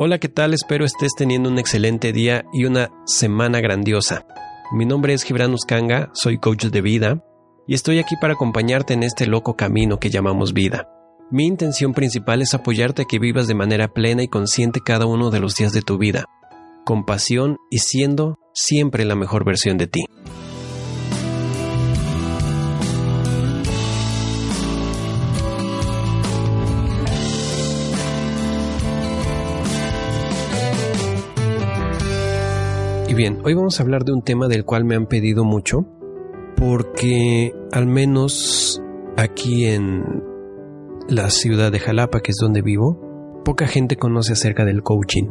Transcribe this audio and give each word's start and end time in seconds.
Hola, 0.00 0.18
¿qué 0.18 0.28
tal? 0.28 0.54
Espero 0.54 0.84
estés 0.84 1.16
teniendo 1.16 1.50
un 1.50 1.58
excelente 1.58 2.12
día 2.12 2.44
y 2.52 2.66
una 2.66 2.88
semana 3.04 3.60
grandiosa. 3.60 4.24
Mi 4.72 4.86
nombre 4.86 5.12
es 5.12 5.24
Gibran 5.24 5.52
Uskanga, 5.52 6.10
soy 6.14 6.38
coach 6.38 6.66
de 6.66 6.80
vida 6.80 7.24
y 7.66 7.74
estoy 7.74 7.98
aquí 7.98 8.14
para 8.20 8.34
acompañarte 8.34 8.94
en 8.94 9.02
este 9.02 9.26
loco 9.26 9.56
camino 9.56 9.98
que 9.98 10.08
llamamos 10.08 10.52
vida. 10.52 10.88
Mi 11.32 11.46
intención 11.46 11.94
principal 11.94 12.42
es 12.42 12.54
apoyarte 12.54 13.02
a 13.02 13.04
que 13.06 13.18
vivas 13.18 13.48
de 13.48 13.56
manera 13.56 13.88
plena 13.88 14.22
y 14.22 14.28
consciente 14.28 14.78
cada 14.86 15.04
uno 15.04 15.32
de 15.32 15.40
los 15.40 15.56
días 15.56 15.72
de 15.72 15.82
tu 15.82 15.98
vida, 15.98 16.26
con 16.84 17.04
pasión 17.04 17.56
y 17.68 17.78
siendo 17.78 18.38
siempre 18.54 19.04
la 19.04 19.16
mejor 19.16 19.44
versión 19.44 19.78
de 19.78 19.88
ti. 19.88 20.04
Bien, 33.18 33.40
hoy 33.44 33.52
vamos 33.52 33.80
a 33.80 33.82
hablar 33.82 34.04
de 34.04 34.12
un 34.12 34.22
tema 34.22 34.46
del 34.46 34.64
cual 34.64 34.84
me 34.84 34.94
han 34.94 35.06
pedido 35.06 35.42
mucho, 35.42 35.80
porque 36.56 37.52
al 37.72 37.88
menos 37.88 38.80
aquí 39.16 39.64
en 39.66 40.22
la 41.08 41.28
ciudad 41.30 41.72
de 41.72 41.80
Jalapa, 41.80 42.20
que 42.20 42.30
es 42.30 42.36
donde 42.40 42.62
vivo, 42.62 43.42
poca 43.44 43.66
gente 43.66 43.96
conoce 43.96 44.34
acerca 44.34 44.64
del 44.64 44.84
coaching. 44.84 45.24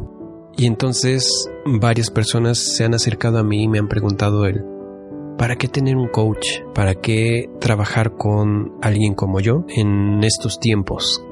Y 0.58 0.66
entonces 0.66 1.50
varias 1.64 2.10
personas 2.10 2.58
se 2.58 2.84
han 2.84 2.92
acercado 2.92 3.38
a 3.38 3.42
mí 3.42 3.62
y 3.62 3.68
me 3.68 3.78
han 3.78 3.88
preguntado 3.88 4.44
él, 4.44 4.62
¿para 5.38 5.56
qué 5.56 5.66
tener 5.66 5.96
un 5.96 6.08
coach? 6.08 6.60
¿Para 6.74 6.94
qué 6.94 7.48
trabajar 7.58 8.16
con 8.18 8.74
alguien 8.82 9.14
como 9.14 9.40
yo 9.40 9.64
en 9.66 10.22
estos 10.24 10.60
tiempos? 10.60 11.24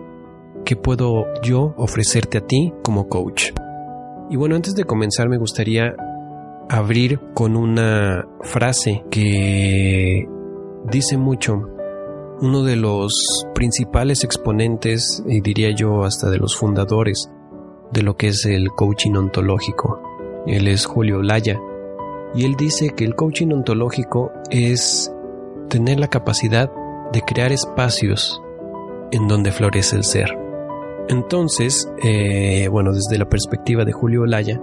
¿Qué 0.65 0.75
puedo 0.75 1.27
yo 1.43 1.75
ofrecerte 1.77 2.39
a 2.39 2.47
ti 2.47 2.73
como 2.83 3.09
coach? 3.09 3.51
Y 4.31 4.37
bueno, 4.37 4.57
antes 4.57 4.75
de 4.75 4.85
comenzar 4.85 5.29
me 5.29 5.37
gustaría 5.37 5.95
abrir 6.69 7.21
con 7.35 7.57
una 7.57 8.27
frase 8.43 9.05
que 9.11 10.27
dice 10.91 11.17
mucho. 11.17 11.63
Uno 12.41 12.63
de 12.65 12.77
los 12.77 13.13
principales 13.55 14.23
exponentes, 14.23 15.23
y 15.27 15.41
diría 15.41 15.75
yo 15.75 16.05
hasta 16.05 16.29
de 16.29 16.37
los 16.37 16.55
fundadores, 16.57 17.31
de 17.93 18.03
lo 18.03 18.17
que 18.17 18.29
es 18.29 18.45
el 18.45 18.69
coaching 18.71 19.13
ontológico. 19.13 20.03
Él 20.47 20.69
es 20.69 20.85
Julio 20.85 21.23
Laya. 21.23 21.59
Y 22.35 22.45
él 22.45 22.55
dice 22.57 22.91
que 22.91 23.05
el 23.05 23.15
coaching 23.15 23.53
ontológico 23.53 24.33
es 24.51 25.11
tener 25.69 25.99
la 25.99 26.09
capacidad 26.09 26.71
de 27.13 27.23
crear 27.23 27.53
espacios 27.53 28.43
en 29.13 29.29
donde 29.29 29.53
florece 29.53 29.97
el 29.97 30.05
ser. 30.05 30.37
Entonces, 31.09 31.91
eh, 32.03 32.69
bueno, 32.69 32.93
desde 32.93 33.19
la 33.19 33.29
perspectiva 33.29 33.85
de 33.85 33.93
Julio 33.93 34.27
Laya, 34.27 34.61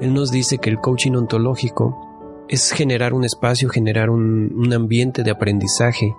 él 0.00 0.14
nos 0.14 0.30
dice 0.30 0.58
que 0.58 0.70
el 0.70 0.78
coaching 0.78 1.12
ontológico 1.12 2.46
es 2.48 2.72
generar 2.72 3.12
un 3.12 3.24
espacio, 3.24 3.68
generar 3.68 4.10
un, 4.10 4.52
un 4.56 4.72
ambiente 4.72 5.22
de 5.22 5.30
aprendizaje, 5.30 6.14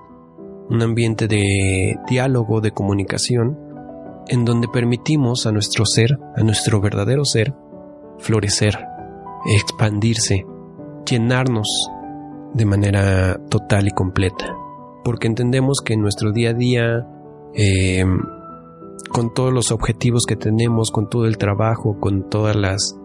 un 0.69 0.81
ambiente 0.81 1.27
de 1.27 1.95
diálogo, 2.07 2.61
de 2.61 2.71
comunicación, 2.71 3.57
en 4.27 4.45
donde 4.45 4.67
permitimos 4.67 5.45
a 5.45 5.51
nuestro 5.51 5.85
ser, 5.85 6.17
a 6.35 6.43
nuestro 6.43 6.79
verdadero 6.79 7.25
ser, 7.25 7.53
florecer, 8.19 8.77
expandirse, 9.45 10.45
llenarnos 11.09 11.67
de 12.53 12.65
manera 12.65 13.39
total 13.49 13.87
y 13.87 13.91
completa. 13.91 14.55
Porque 15.03 15.27
entendemos 15.27 15.79
que 15.83 15.93
en 15.93 16.01
nuestro 16.01 16.31
día 16.31 16.51
a 16.51 16.53
día, 16.53 17.07
eh, 17.55 18.05
con 19.09 19.33
todos 19.33 19.51
los 19.51 19.71
objetivos 19.71 20.25
que 20.27 20.35
tenemos, 20.35 20.91
con 20.91 21.09
todo 21.09 21.25
el 21.25 21.37
trabajo, 21.37 21.99
con 21.99 22.29
todas 22.29 22.55
las 22.55 23.00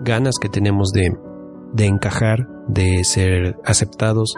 ganas 0.00 0.36
que 0.40 0.48
tenemos 0.48 0.92
de, 0.92 1.16
de 1.72 1.86
encajar, 1.86 2.48
de 2.68 3.04
ser 3.04 3.58
aceptados, 3.64 4.34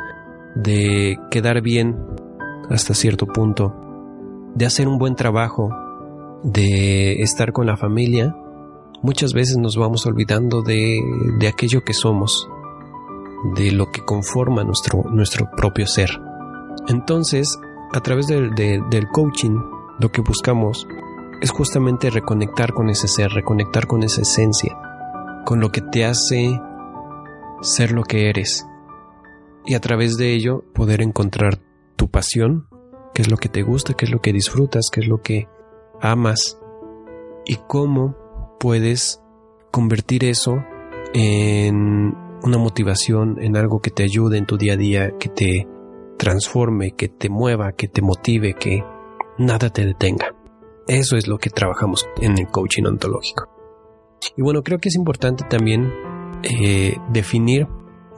de 0.55 1.17
quedar 1.31 1.63
bien 1.63 1.97
hasta 2.71 2.95
cierto 2.95 3.27
punto, 3.27 3.75
de 4.55 4.67
hacer 4.67 4.89
un 4.89 4.99
buen 4.99 5.15
trabajo, 5.15 5.71
de 6.43 7.23
estar 7.23 7.53
con 7.53 7.67
la 7.67 7.77
familia, 7.77 8.35
muchas 9.03 9.33
veces 9.33 9.57
nos 9.57 9.77
vamos 9.77 10.07
olvidando 10.07 10.63
de, 10.63 11.01
de 11.39 11.49
aquello 11.49 11.83
que 11.85 11.95
somos, 11.95 12.49
de 13.57 13.73
lo 13.73 13.91
que 13.91 14.05
conforma 14.05 14.65
nuestro, 14.65 15.03
nuestro 15.11 15.51
propio 15.57 15.87
ser. 15.87 16.11
Entonces, 16.89 17.59
a 17.93 18.01
través 18.01 18.27
del, 18.27 18.55
de, 18.55 18.81
del 18.91 19.09
coaching, 19.09 19.59
lo 19.99 20.11
que 20.11 20.23
buscamos 20.23 20.87
es 21.41 21.51
justamente 21.51 22.11
reconectar 22.11 22.73
con 22.73 22.89
ese 22.89 23.09
ser, 23.09 23.31
reconectar 23.31 23.87
con 23.87 24.03
esa 24.03 24.23
esencia, 24.23 24.77
con 25.45 25.61
lo 25.61 25.71
que 25.71 25.81
te 25.81 26.05
hace 26.05 26.61
ser 27.63 27.93
lo 27.93 28.03
que 28.03 28.29
eres. 28.29 28.67
Y 29.65 29.75
a 29.75 29.81
través 29.81 30.17
de 30.17 30.33
ello 30.33 30.65
poder 30.75 31.03
encontrar 31.03 31.61
tu 31.97 32.09
pasión, 32.11 32.67
qué 33.15 33.23
es 33.23 33.31
lo 33.31 33.37
que 33.37 33.49
te 33.49 33.63
gusta, 33.63 33.95
qué 33.95 34.07
es 34.07 34.11
lo 34.11 34.21
que 34.21 34.33
disfrutas, 34.33 34.91
qué 34.93 35.01
es 35.01 35.07
lo 35.07 35.23
que 35.23 35.49
amas 36.01 36.59
y 37.45 37.57
cómo 37.69 38.17
puedes 38.59 39.21
convertir 39.71 40.25
eso 40.25 40.65
en 41.15 42.15
una 42.43 42.59
motivación, 42.59 43.41
en 43.41 43.57
algo 43.57 43.81
que 43.81 43.91
te 43.91 44.03
ayude 44.03 44.39
en 44.39 44.47
tu 44.47 44.57
día 44.57 44.75
a 44.75 44.77
día, 44.77 45.11
que 45.19 45.29
te 45.29 45.69
transforme, 46.19 46.93
que 46.93 47.09
te 47.09 47.29
mueva, 47.29 47.73
que 47.73 47.89
te 47.89 48.03
motive, 48.03 48.55
que 48.55 48.85
nada 49.39 49.71
te 49.71 49.87
detenga. 49.87 50.35
Eso 50.87 51.17
es 51.17 51.29
lo 51.29 51.39
que 51.39 51.51
trabajamos 51.51 52.07
en 52.21 52.39
el 52.39 52.47
coaching 52.49 52.85
ontológico. 52.85 53.62
Y 54.37 54.43
bueno, 54.43 54.63
creo 54.63 54.79
que 54.79 54.89
es 54.89 54.97
importante 54.97 55.45
también 55.49 55.93
eh, 56.43 56.97
definir 57.11 57.67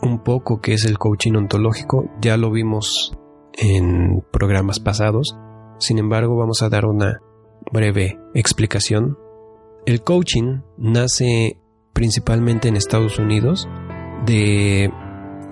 un 0.02 0.22
poco 0.22 0.60
qué 0.60 0.74
es 0.74 0.84
el 0.84 0.98
coaching 0.98 1.32
ontológico. 1.32 2.10
Ya 2.20 2.36
lo 2.36 2.50
vimos 2.50 3.16
en 3.52 4.22
programas 4.30 4.80
pasados. 4.80 5.36
Sin 5.78 5.98
embargo, 5.98 6.36
vamos 6.36 6.62
a 6.62 6.68
dar 6.68 6.86
una 6.86 7.20
breve 7.72 8.18
explicación. 8.34 9.18
El 9.86 10.02
coaching 10.02 10.60
nace 10.78 11.58
principalmente 11.92 12.68
en 12.68 12.76
Estados 12.76 13.18
Unidos 13.18 13.68
de 14.26 14.90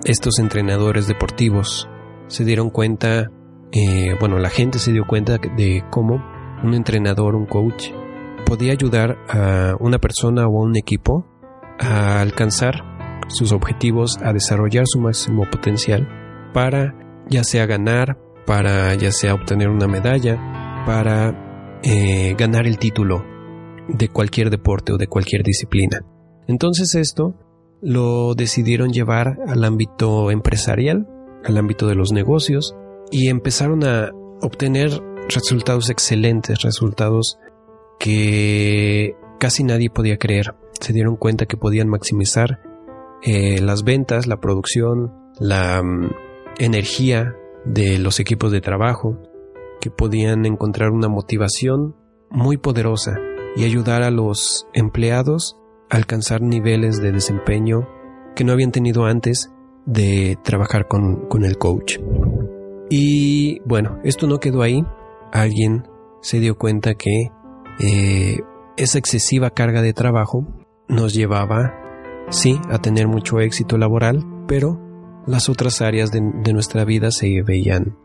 estos 0.05 0.39
entrenadores 0.39 1.07
deportivos. 1.07 1.87
Se 2.27 2.45
dieron 2.45 2.69
cuenta, 2.69 3.31
eh, 3.71 4.15
bueno, 4.19 4.39
la 4.39 4.49
gente 4.49 4.79
se 4.79 4.91
dio 4.91 5.05
cuenta 5.07 5.37
de 5.37 5.83
cómo 5.89 6.23
un 6.63 6.73
entrenador, 6.73 7.35
un 7.35 7.45
coach, 7.45 7.91
podía 8.45 8.73
ayudar 8.73 9.17
a 9.29 9.75
una 9.79 9.97
persona 9.97 10.47
o 10.47 10.59
a 10.59 10.63
un 10.63 10.77
equipo 10.77 11.25
a 11.79 12.21
alcanzar 12.21 12.75
sus 13.27 13.51
objetivos, 13.51 14.17
a 14.21 14.33
desarrollar 14.33 14.85
su 14.87 14.99
máximo 14.99 15.49
potencial 15.49 16.07
para 16.53 16.93
ya 17.29 17.43
sea 17.43 17.65
ganar, 17.65 18.17
para 18.45 18.93
ya 18.95 19.11
sea 19.11 19.33
obtener 19.33 19.69
una 19.69 19.87
medalla, 19.87 20.83
para 20.85 21.79
eh, 21.83 22.35
ganar 22.37 22.67
el 22.67 22.77
título 22.77 23.23
de 23.87 24.09
cualquier 24.09 24.49
deporte 24.49 24.93
o 24.93 24.97
de 24.97 25.07
cualquier 25.07 25.43
disciplina. 25.43 26.05
Entonces 26.47 26.95
esto 26.95 27.35
lo 27.81 28.33
decidieron 28.35 28.91
llevar 28.91 29.39
al 29.47 29.63
ámbito 29.63 30.31
empresarial, 30.31 31.07
al 31.43 31.57
ámbito 31.57 31.87
de 31.87 31.95
los 31.95 32.11
negocios 32.11 32.75
y 33.11 33.29
empezaron 33.29 33.83
a 33.83 34.11
obtener 34.41 34.91
resultados 35.29 35.89
excelentes, 35.89 36.61
resultados 36.61 37.37
que 37.99 39.15
casi 39.39 39.63
nadie 39.63 39.89
podía 39.89 40.17
creer. 40.17 40.55
Se 40.79 40.93
dieron 40.93 41.15
cuenta 41.15 41.45
que 41.45 41.57
podían 41.57 41.87
maximizar 41.87 42.59
eh, 43.21 43.61
las 43.61 43.83
ventas, 43.83 44.27
la 44.27 44.37
producción, 44.37 45.13
la 45.39 45.81
mm, 45.81 46.11
energía 46.59 47.35
de 47.65 47.97
los 47.97 48.19
equipos 48.19 48.51
de 48.51 48.61
trabajo, 48.61 49.17
que 49.79 49.89
podían 49.89 50.45
encontrar 50.45 50.91
una 50.91 51.07
motivación 51.07 51.95
muy 52.29 52.57
poderosa 52.57 53.19
y 53.55 53.65
ayudar 53.65 54.03
a 54.03 54.11
los 54.11 54.67
empleados 54.73 55.57
a 55.89 55.97
alcanzar 55.97 56.41
niveles 56.41 57.01
de 57.01 57.11
desempeño 57.11 57.87
que 58.35 58.43
no 58.43 58.51
habían 58.51 58.71
tenido 58.71 59.05
antes 59.05 59.51
de 59.85 60.37
trabajar 60.43 60.87
con, 60.87 61.27
con 61.27 61.45
el 61.45 61.57
coach. 61.57 61.99
Y 62.89 63.59
bueno, 63.65 63.99
esto 64.03 64.27
no 64.27 64.39
quedó 64.39 64.61
ahí. 64.61 64.83
Alguien 65.31 65.87
se 66.21 66.39
dio 66.39 66.57
cuenta 66.57 66.95
que 66.95 67.29
eh, 67.79 68.39
esa 68.77 68.97
excesiva 68.97 69.49
carga 69.51 69.81
de 69.81 69.93
trabajo 69.93 70.47
nos 70.87 71.13
llevaba, 71.13 71.73
sí, 72.29 72.59
a 72.69 72.79
tener 72.79 73.07
mucho 73.07 73.39
éxito 73.39 73.77
laboral, 73.77 74.25
pero 74.47 74.79
las 75.25 75.49
otras 75.49 75.81
áreas 75.81 76.11
de, 76.11 76.21
nuestra 76.21 76.85
vida 76.85 77.11
se 77.11 77.41
veían 77.41 77.97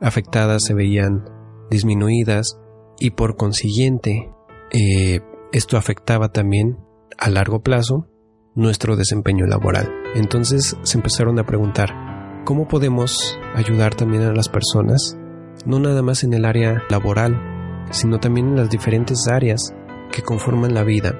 afectadas, 0.00 0.64
se 0.64 0.74
veían 0.74 1.24
disminuidas 1.70 2.58
y 2.98 3.10
por 3.10 3.36
consiguiente 3.36 4.32
eh, 4.72 5.20
esto 5.52 5.76
afectaba 5.76 6.30
también 6.30 6.78
a 7.18 7.30
largo 7.30 7.62
plazo 7.62 8.08
nuestro 8.54 8.96
desempeño 8.96 9.46
laboral. 9.46 9.92
Entonces 10.14 10.76
se 10.82 10.98
empezaron 10.98 11.38
a 11.38 11.46
preguntar, 11.46 12.42
¿cómo 12.44 12.66
podemos 12.68 13.38
ayudar 13.54 13.94
también 13.94 14.24
a 14.24 14.32
las 14.32 14.48
personas? 14.48 15.16
No 15.64 15.78
nada 15.78 16.02
más 16.02 16.24
en 16.24 16.34
el 16.34 16.44
área 16.44 16.82
laboral, 16.90 17.55
sino 17.90 18.18
también 18.18 18.48
en 18.48 18.56
las 18.56 18.70
diferentes 18.70 19.28
áreas 19.28 19.74
que 20.12 20.22
conforman 20.22 20.74
la 20.74 20.84
vida, 20.84 21.18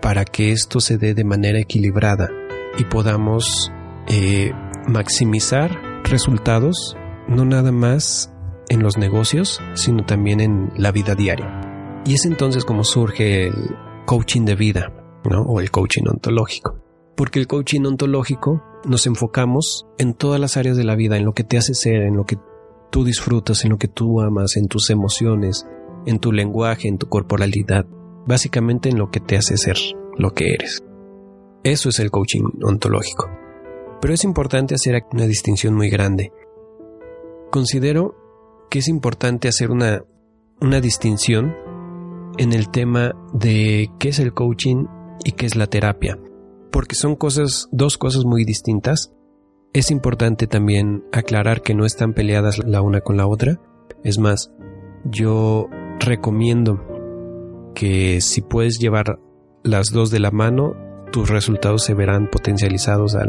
para 0.00 0.24
que 0.24 0.52
esto 0.52 0.80
se 0.80 0.98
dé 0.98 1.14
de 1.14 1.24
manera 1.24 1.58
equilibrada 1.58 2.28
y 2.78 2.84
podamos 2.84 3.72
eh, 4.08 4.52
maximizar 4.86 5.70
resultados, 6.04 6.96
no 7.28 7.44
nada 7.44 7.72
más 7.72 8.32
en 8.68 8.82
los 8.82 8.98
negocios, 8.98 9.60
sino 9.74 10.04
también 10.04 10.40
en 10.40 10.70
la 10.76 10.92
vida 10.92 11.14
diaria. 11.14 12.02
Y 12.04 12.14
es 12.14 12.24
entonces 12.24 12.64
como 12.64 12.84
surge 12.84 13.48
el 13.48 13.54
coaching 14.04 14.44
de 14.44 14.54
vida, 14.54 14.92
¿no? 15.28 15.42
O 15.42 15.60
el 15.60 15.70
coaching 15.70 16.04
ontológico. 16.08 16.78
Porque 17.16 17.40
el 17.40 17.46
coaching 17.46 17.84
ontológico 17.84 18.62
nos 18.84 19.06
enfocamos 19.06 19.86
en 19.98 20.14
todas 20.14 20.40
las 20.40 20.56
áreas 20.56 20.76
de 20.76 20.84
la 20.84 20.94
vida, 20.94 21.16
en 21.16 21.24
lo 21.24 21.32
que 21.32 21.44
te 21.44 21.58
hace 21.58 21.74
ser, 21.74 22.02
en 22.02 22.16
lo 22.16 22.24
que 22.24 22.36
tú 22.90 23.04
disfrutas, 23.04 23.64
en 23.64 23.70
lo 23.70 23.78
que 23.78 23.88
tú 23.88 24.20
amas, 24.20 24.56
en 24.56 24.68
tus 24.68 24.90
emociones, 24.90 25.66
en 26.06 26.18
tu 26.18 26.32
lenguaje, 26.32 26.88
en 26.88 26.98
tu 26.98 27.08
corporalidad, 27.08 27.86
básicamente 28.26 28.88
en 28.88 28.98
lo 28.98 29.10
que 29.10 29.20
te 29.20 29.36
hace 29.36 29.56
ser 29.56 29.76
lo 30.16 30.32
que 30.32 30.54
eres. 30.54 30.82
Eso 31.62 31.88
es 31.88 31.98
el 31.98 32.10
coaching 32.10 32.44
ontológico. 32.62 33.28
Pero 34.00 34.14
es 34.14 34.24
importante 34.24 34.74
hacer 34.74 35.02
una 35.12 35.26
distinción 35.26 35.74
muy 35.74 35.90
grande. 35.90 36.32
Considero 37.50 38.14
que 38.70 38.78
es 38.80 38.88
importante 38.88 39.48
hacer 39.48 39.70
una, 39.70 40.02
una 40.60 40.80
distinción 40.80 41.54
en 42.38 42.52
el 42.52 42.70
tema 42.70 43.12
de 43.32 43.90
qué 43.98 44.10
es 44.10 44.18
el 44.18 44.32
coaching 44.32 44.86
y 45.24 45.32
qué 45.32 45.46
es 45.46 45.56
la 45.56 45.66
terapia, 45.66 46.18
porque 46.70 46.94
son 46.94 47.16
cosas, 47.16 47.68
dos 47.72 47.98
cosas 47.98 48.24
muy 48.24 48.44
distintas. 48.44 49.12
Es 49.72 49.90
importante 49.90 50.46
también 50.46 51.04
aclarar 51.12 51.62
que 51.62 51.74
no 51.74 51.84
están 51.84 52.12
peleadas 52.12 52.58
la 52.64 52.82
una 52.82 53.00
con 53.00 53.16
la 53.16 53.26
otra. 53.26 53.60
Es 54.04 54.18
más, 54.18 54.52
yo 55.04 55.68
recomiendo 56.00 56.80
que 57.74 58.20
si 58.20 58.42
puedes 58.42 58.78
llevar 58.78 59.18
las 59.62 59.90
dos 59.90 60.10
de 60.10 60.20
la 60.20 60.30
mano, 60.30 60.74
tus 61.12 61.28
resultados 61.28 61.84
se 61.84 61.94
verán 61.94 62.28
potencializados 62.30 63.14
a 63.14 63.24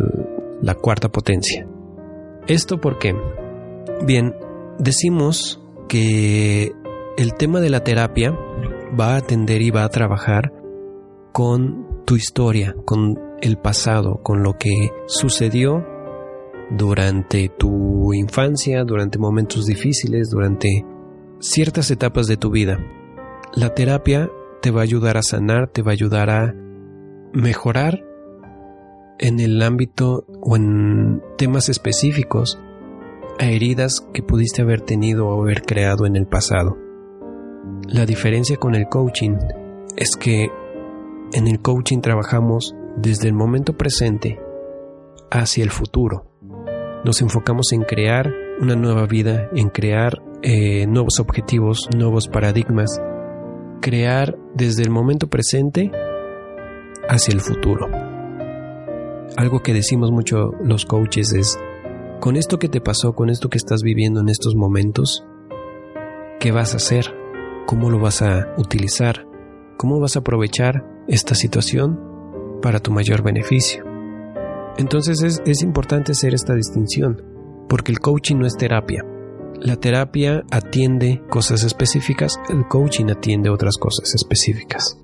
la 0.62 0.75
cuarta 0.75 1.10
potencia. 1.10 1.68
¿Esto 2.48 2.80
por 2.80 2.98
qué? 2.98 3.16
Bien, 4.06 4.34
decimos 4.80 5.62
que 5.88 6.72
el 7.18 7.34
tema 7.34 7.60
de 7.60 7.69
la 7.69 7.84
terapia 7.84 8.38
va 9.00 9.14
a 9.14 9.18
atender 9.18 9.62
y 9.62 9.72
va 9.72 9.84
a 9.84 9.90
trabajar 9.90 10.54
con 11.34 12.04
tu 12.06 12.16
historia, 12.16 12.75
con 12.86 13.19
el 13.42 13.58
pasado, 13.58 14.22
con 14.24 14.44
lo 14.44 14.54
que 14.54 14.92
sucedió 15.08 15.86
durante 16.69 17.50
tu 17.50 18.14
infancia, 18.14 18.84
durante 18.84 19.19
momentos 19.19 19.66
difíciles, 19.66 20.30
durante 20.30 20.86
ciertas 21.39 21.92
etapas 21.92 22.28
de 22.28 22.38
tu 22.38 22.50
vida. 22.50 22.80
La 23.54 23.74
terapia 23.74 24.30
te 24.62 24.72
va 24.72 24.81
a 24.81 24.84
ayudar 24.84 25.18
a 25.18 25.24
sanar, 25.24 25.68
te 25.68 25.81
va 25.81 25.92
a 25.92 25.94
ayudar 25.94 26.30
a 26.30 26.56
mejorar 27.34 28.04
en 29.19 29.39
el 29.39 29.62
ámbito 29.62 30.25
o 30.42 30.56
en 30.56 31.22
temas 31.38 31.69
específicos 31.69 32.60
a 33.39 33.45
heridas 33.45 34.07
que 34.13 34.24
pudiste 34.24 34.62
haber 34.62 34.81
tenido 34.81 35.28
o 35.28 35.42
haber 35.42 35.62
creado 35.62 36.06
en 36.06 36.16
el 36.16 36.28
pasado. 36.28 36.78
La 37.88 38.06
diferencia 38.06 38.57
con 38.57 38.75
el 38.75 38.88
coaching 38.88 39.38
es 39.95 40.16
que 40.16 40.50
en 41.33 41.48
el 41.48 41.62
coaching 41.62 42.00
trabajamos 42.00 42.75
desde 42.95 43.28
el 43.28 43.33
momento 43.33 43.78
presente 43.78 44.40
hacia 45.30 45.63
el 45.63 45.69
futuro. 45.69 46.25
Nos 47.04 47.22
enfocamos 47.22 47.72
en 47.74 47.83
crear 47.83 48.33
una 48.60 48.75
nueva 48.75 49.06
vida, 49.06 49.50
en 49.54 49.69
crear 49.69 50.22
eh, 50.44 50.86
nuevos 50.88 51.19
objetivos, 51.19 51.88
nuevos 51.95 52.28
paradigmas, 52.28 53.01
crear 53.81 54.38
desde 54.54 54.84
el 54.84 54.89
momento 54.89 55.28
presente 55.28 55.92
hacia 57.10 57.34
el 57.34 57.42
futuro. 57.42 57.88
Algo 59.36 59.62
que 59.62 59.74
decimos 59.74 60.12
mucho 60.12 60.51
los 60.63 60.86
coaches 60.86 61.34
es, 61.34 61.60
con 62.19 62.36
esto 62.36 62.60
que 62.60 62.69
te 62.69 62.81
pasó, 62.81 63.13
con 63.13 63.30
esto 63.30 63.50
que 63.50 63.57
estás 63.57 63.81
viviendo 63.81 64.19
en 64.19 64.30
estos 64.30 64.56
momentos, 64.56 65.25
¿qué 66.40 66.51
vas 66.51 66.74
a 66.74 66.78
hacer? 66.78 67.06
¿Cómo 67.66 67.90
lo 67.90 68.00
vas 68.00 68.22
a 68.22 68.54
utilizar? 68.57 69.25
¿Cómo 69.78 70.00
vas 70.00 70.16
a 70.16 70.19
aprovechar 70.19 70.86
esta 71.07 71.36
situación 71.36 72.00
para 72.62 72.80
tu 72.80 72.92
mayor 72.92 73.24
beneficio? 73.24 73.83
Entonces 74.78 75.22
es, 75.24 75.42
es 75.45 75.63
importante 75.63 76.12
hacer 76.12 76.33
esta 76.33 76.54
distinción, 76.54 77.24
porque 77.68 77.92
el 77.92 78.00
coaching 78.00 78.38
no 78.38 78.45
es 78.45 78.56
terapia. 78.56 79.04
La 79.62 79.75
terapia 79.75 80.44
atiende 80.51 81.21
cosas 81.30 81.63
específicas, 81.63 82.39
el 82.50 82.68
coaching 82.68 83.06
atiende 83.09 83.50
otras 83.50 83.77
cosas 83.77 84.13
específicas. 84.13 85.00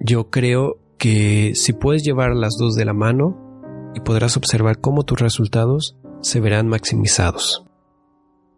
Yo 0.00 0.30
creo 0.30 0.78
que 0.98 1.52
si 1.54 1.72
puedes 1.74 2.02
llevar 2.02 2.34
las 2.34 2.56
dos 2.58 2.76
de 2.76 2.84
la 2.84 2.94
mano 2.94 3.92
y 3.94 4.00
podrás 4.00 4.36
observar 4.36 4.80
cómo 4.80 5.02
tus 5.04 5.20
resultados 5.20 5.96
se 6.22 6.40
verán 6.40 6.66
maximizados. 6.66 7.66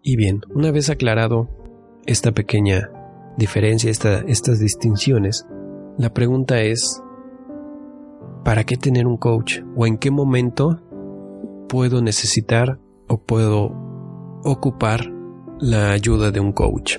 Y 0.02 0.16
bien, 0.16 0.42
una 0.54 0.70
vez 0.70 0.90
aclarado 0.90 1.48
esta 2.06 2.30
pequeña 2.30 2.90
diferencia, 3.36 3.90
estas 3.90 4.60
distinciones, 4.60 5.44
la 5.98 6.14
pregunta 6.14 6.60
es, 6.60 7.02
¿para 8.44 8.62
qué 8.64 8.76
tener 8.76 9.06
un 9.06 9.16
coach? 9.16 9.60
¿O 9.76 9.86
en 9.86 9.98
qué 9.98 10.12
momento 10.12 10.80
puedo 11.68 12.00
necesitar 12.00 12.78
o 13.08 13.18
puedo 13.18 13.72
ocupar 14.44 15.15
la 15.60 15.90
ayuda 15.90 16.30
de 16.30 16.40
un 16.40 16.52
coach? 16.52 16.98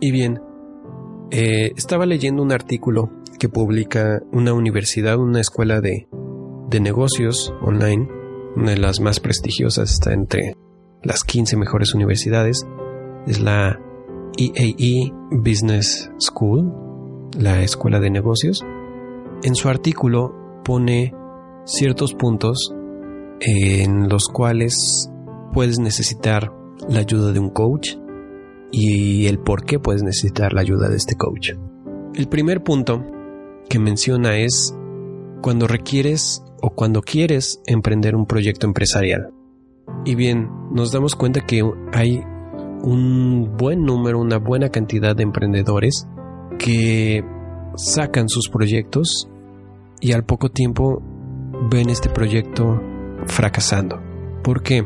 Y 0.00 0.12
bien, 0.12 0.40
eh, 1.30 1.72
estaba 1.76 2.06
leyendo 2.06 2.42
un 2.42 2.52
artículo 2.52 3.10
que 3.38 3.48
publica 3.48 4.22
una 4.32 4.52
universidad, 4.52 5.18
una 5.18 5.40
escuela 5.40 5.80
de, 5.80 6.08
de 6.68 6.80
negocios 6.80 7.52
online 7.62 8.08
una 8.58 8.72
de 8.72 8.78
las 8.78 9.00
más 9.00 9.20
prestigiosas, 9.20 9.92
está 9.92 10.12
entre 10.12 10.56
las 11.02 11.22
15 11.22 11.56
mejores 11.56 11.94
universidades, 11.94 12.66
es 13.26 13.40
la 13.40 13.78
EAE 14.36 14.74
e 15.06 15.12
Business 15.30 16.10
School, 16.18 16.72
la 17.38 17.62
escuela 17.62 18.00
de 18.00 18.10
negocios. 18.10 18.64
En 19.42 19.54
su 19.54 19.68
artículo 19.68 20.34
pone 20.64 21.14
ciertos 21.64 22.14
puntos 22.14 22.74
en 23.40 24.08
los 24.08 24.24
cuales 24.26 25.08
puedes 25.52 25.78
necesitar 25.78 26.52
la 26.88 27.00
ayuda 27.00 27.32
de 27.32 27.40
un 27.40 27.50
coach 27.50 27.96
y 28.70 29.26
el 29.26 29.38
por 29.38 29.64
qué 29.64 29.78
puedes 29.78 30.02
necesitar 30.02 30.52
la 30.52 30.60
ayuda 30.60 30.88
de 30.88 30.96
este 30.96 31.16
coach. 31.16 31.52
El 32.14 32.28
primer 32.28 32.62
punto 32.62 33.04
que 33.68 33.78
menciona 33.78 34.36
es 34.36 34.74
cuando 35.42 35.66
requieres 35.66 36.42
o 36.62 36.70
cuando 36.70 37.02
quieres 37.02 37.60
emprender 37.66 38.14
un 38.14 38.26
proyecto 38.26 38.66
empresarial. 38.66 39.30
Y 40.04 40.14
bien, 40.14 40.48
nos 40.72 40.92
damos 40.92 41.14
cuenta 41.14 41.40
que 41.40 41.62
hay 41.92 42.22
un 42.82 43.56
buen 43.56 43.84
número, 43.84 44.18
una 44.18 44.38
buena 44.38 44.68
cantidad 44.70 45.16
de 45.16 45.22
emprendedores 45.22 46.06
que 46.58 47.22
sacan 47.76 48.28
sus 48.28 48.48
proyectos 48.48 49.28
y 50.00 50.12
al 50.12 50.24
poco 50.24 50.50
tiempo 50.50 51.02
ven 51.70 51.90
este 51.90 52.08
proyecto 52.08 52.80
fracasando. 53.26 54.00
¿Por 54.42 54.62
qué? 54.62 54.84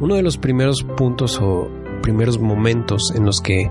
Uno 0.00 0.16
de 0.16 0.22
los 0.22 0.38
primeros 0.38 0.82
puntos 0.82 1.40
o 1.40 1.70
primeros 2.02 2.40
momentos 2.40 3.12
en 3.14 3.24
los 3.24 3.40
que 3.40 3.70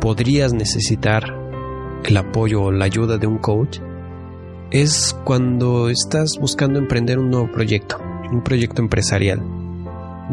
podrías 0.00 0.52
necesitar 0.52 1.36
el 2.04 2.16
apoyo 2.16 2.62
o 2.62 2.72
la 2.72 2.84
ayuda 2.84 3.18
de 3.18 3.26
un 3.26 3.38
coach 3.38 3.80
es 4.70 5.16
cuando 5.24 5.90
estás 5.90 6.38
buscando 6.40 6.78
emprender 6.78 7.18
un 7.18 7.30
nuevo 7.30 7.50
proyecto, 7.50 7.98
un 8.30 8.42
proyecto 8.42 8.82
empresarial. 8.82 9.42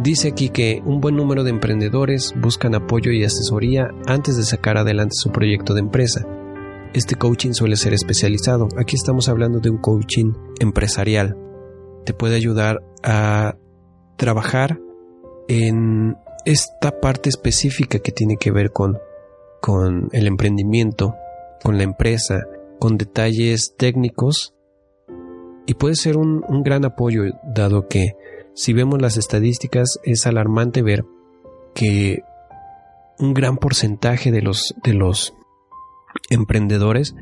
Dice 0.04 0.28
aquí 0.28 0.50
que 0.50 0.84
un 0.86 1.02
buen 1.02 1.16
número 1.16 1.44
de 1.44 1.50
emprendedores 1.50 2.36
buscan 2.40 2.76
apoyo 2.76 3.12
y 3.12 3.24
asesoría 3.24 3.90
antes 4.06 4.38
de 4.38 4.44
sacar 4.44 4.78
adelante 4.78 5.16
su 5.16 5.32
proyecto 5.32 5.74
de 5.74 5.80
empresa. 5.80 6.24
Este 6.94 7.16
coaching 7.16 7.54
suele 7.54 7.78
ser 7.78 7.94
especializado. 7.94 8.68
Aquí 8.78 8.96
estamos 8.96 9.28
hablando 9.28 9.60
de 9.60 9.72
un 9.72 9.80
coaching 9.80 10.34
empresarial. 10.60 11.36
Te 12.06 12.14
puede 12.14 12.36
ayudar 12.36 12.84
a 13.04 13.56
trabajar 14.18 14.80
en 15.48 16.18
esta 16.46 17.00
parte 17.00 17.30
específica 17.30 18.00
que 18.00 18.12
tiene 18.12 18.38
que 18.38 18.52
ver 18.52 18.72
con, 18.72 18.98
con 19.62 20.10
el 20.12 20.28
emprendimiento 20.28 21.16
con 21.64 21.78
la 21.78 21.84
empresa, 21.84 22.48
con 22.80 22.98
detalles 22.98 23.76
técnicos. 23.78 24.54
Y 25.66 25.74
puede 25.74 25.96
ser 25.96 26.18
un, 26.18 26.44
un 26.48 26.64
gran 26.64 26.86
apoyo 26.86 27.24
dado 27.44 27.88
que 27.88 28.16
si 28.54 28.74
vemos 28.74 29.02
las 29.02 29.18
estadísticas 29.18 30.00
es 30.04 30.26
alarmante 30.26 30.82
ver 30.82 31.06
que 31.76 32.22
un 33.20 33.34
gran 33.34 33.58
porcentaje 33.58 34.32
de 34.32 34.42
los, 34.42 34.76
de 34.84 34.94
los 34.94 35.34
emprendedores 36.30 37.16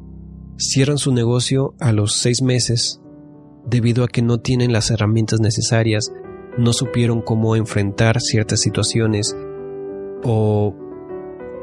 cierran 0.58 0.98
su 0.98 1.12
negocio 1.12 1.74
a 1.80 1.92
los 1.92 2.18
seis 2.18 2.42
meses 2.42 3.02
debido 3.66 4.04
a 4.04 4.08
que 4.08 4.22
no 4.22 4.40
tienen 4.40 4.72
las 4.72 4.92
herramientas 4.92 5.40
necesarias, 5.40 6.12
no 6.58 6.74
supieron 6.74 7.22
cómo 7.22 7.56
enfrentar 7.56 8.20
ciertas 8.22 8.62
situaciones 8.62 9.36
o 10.24 10.74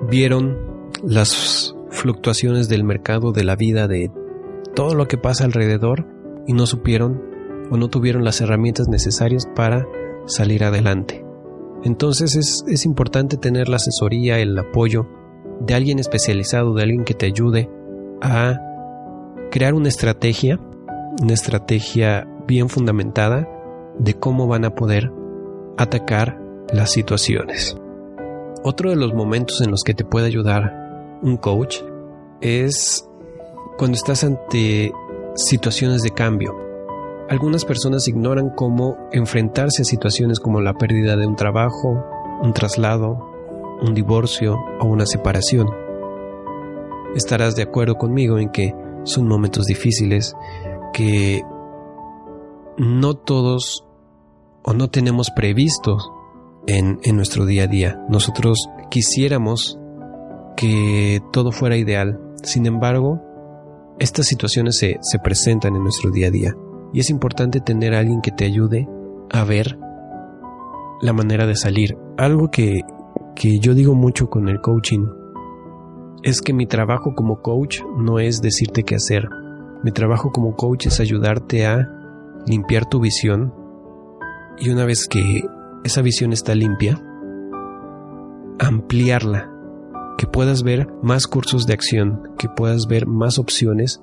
vieron 0.09 0.59
las 1.03 1.75
fluctuaciones 1.91 2.69
del 2.69 2.85
mercado, 2.85 3.33
de 3.33 3.45
la 3.45 3.57
vida, 3.57 3.89
de 3.89 4.11
todo 4.75 4.95
lo 4.95 5.09
que 5.09 5.19
pasa 5.19 5.45
alrededor 5.45 6.07
y 6.47 6.53
no 6.53 6.67
supieron 6.67 7.23
o 7.71 7.77
no 7.77 7.89
tuvieron 7.89 8.25
las 8.25 8.41
herramientas 8.41 8.89
necesarias 8.89 9.47
para 9.55 9.87
salir 10.27 10.65
adelante. 10.65 11.25
Entonces 11.85 12.37
es, 12.37 12.65
es 12.69 12.85
importante 12.85 13.37
tener 13.37 13.69
la 13.69 13.77
asesoría, 13.77 14.39
el 14.39 14.57
apoyo 14.59 15.09
de 15.61 15.75
alguien 15.75 15.99
especializado, 15.99 16.75
de 16.75 16.83
alguien 16.83 17.05
que 17.05 17.15
te 17.15 17.27
ayude 17.27 17.69
a 18.21 18.59
crear 19.51 19.75
una 19.75 19.89
estrategia, 19.89 20.61
una 21.21 21.35
estrategia 21.35 22.27
bien 22.47 22.69
fundamentada 22.69 23.49
de 23.99 24.15
cómo 24.15 24.47
van 24.47 24.65
a 24.65 24.75
poder 24.75 25.13
atacar 25.79 26.41
las 26.73 26.91
situaciones. 26.91 27.77
Otro 28.65 28.91
de 28.91 28.97
los 28.97 29.13
momentos 29.15 29.61
en 29.61 29.71
los 29.71 29.83
que 29.83 29.95
te 29.95 30.05
puede 30.05 30.27
ayudar 30.27 31.19
un 31.23 31.37
coach 31.37 31.79
es 32.41 33.09
cuando 33.77 33.97
estás 33.97 34.25
ante 34.25 34.93
situaciones 35.35 36.03
de 36.03 36.11
cambio. 36.11 36.57
Algunas 37.29 37.65
personas 37.65 38.09
ignoran 38.09 38.51
cómo 38.51 38.97
enfrentarse 39.13 39.83
a 39.83 39.85
situaciones 39.85 40.39
como 40.39 40.61
la 40.61 40.75
pérdida 40.75 41.17
de 41.17 41.27
un 41.27 41.37
trabajo, 41.37 42.05
un 42.43 42.53
traslado, 42.53 43.33
un 43.81 43.95
divorcio 43.95 44.59
o 44.81 44.87
una 44.87 45.07
separación. 45.07 45.69
Estarás 47.17 47.57
de 47.57 47.63
acuerdo 47.63 47.97
conmigo 47.97 48.39
en 48.39 48.51
que 48.51 48.75
son 49.05 49.27
momentos 49.27 49.67
difíciles 49.67 50.37
que 50.93 51.43
no 52.79 53.15
todos 53.15 53.87
o 54.63 54.73
no 54.73 54.89
tenemos 54.89 55.31
previstos 55.31 56.11
en, 56.67 56.99
nuestro 57.15 57.47
día 57.47 57.65
a 57.65 57.67
día. 57.67 58.01
Nosotros 58.09 58.69
quisiéramos 58.91 59.79
que 60.57 61.21
todo 61.33 61.53
fuera 61.53 61.77
ideal. 61.77 62.21
Sin 62.43 62.67
embargo, 62.67 63.21
estas 63.99 64.27
situaciones 64.27 64.79
se, 64.79 64.99
se 65.01 65.19
presentan 65.19 65.77
en 65.77 65.83
nuestro 65.83 66.11
día 66.11 66.29
a 66.29 66.31
día 66.31 66.55
y 66.93 67.01
es 67.01 67.11
importante 67.11 67.61
tener 67.61 67.95
a 67.95 68.01
alguien 68.01 68.21
que 68.21 68.31
te 68.31 68.45
ayude 68.45 68.89
a 69.31 69.45
ver 69.45 69.79
la 71.01 71.13
manera 71.13 71.47
de 71.47 71.57
salir. 71.57 71.97
Algo 72.17 72.51
que, 72.51 72.83
que 73.35 73.59
yo 73.59 73.75
digo 73.75 73.95
mucho 73.95 74.29
con 74.29 74.49
el 74.49 74.61
coaching 74.61 75.07
es 76.23 76.41
que 76.41 76.53
mi 76.53 76.67
trabajo 76.67 77.15
como 77.17 77.43
coach 77.43 77.81
no 77.99 78.21
es 78.21 78.41
decirte 78.41 78.85
qué 78.85 78.95
hacer. 78.95 79.29
Mi 79.83 79.91
trabajo 79.91 80.31
como 80.31 80.55
coach 80.55 80.87
es 80.87 81.01
ayudarte 81.01 81.67
a 81.67 82.02
limpiar 82.47 82.87
tu 82.87 83.01
visión 83.01 83.55
y 84.59 84.71
una 84.71 84.85
vez 84.85 85.07
que 85.09 85.43
esa 85.85 86.03
visión 86.03 86.33
está 86.33 86.55
limpia, 86.55 87.03
ampliarla, 88.59 89.51
que 90.19 90.27
puedas 90.27 90.63
ver 90.63 90.89
más 91.03 91.27
cursos 91.27 91.67
de 91.67 91.75
acción, 91.75 92.23
que 92.39 92.49
puedas 92.49 92.87
ver 92.87 93.07
más 93.07 93.39
opciones, 93.39 94.01